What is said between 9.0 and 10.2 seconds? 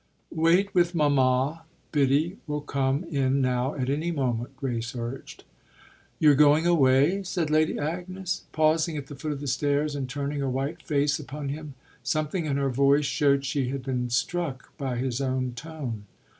the foot of the stairs and